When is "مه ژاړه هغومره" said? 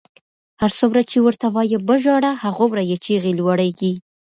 1.89-2.81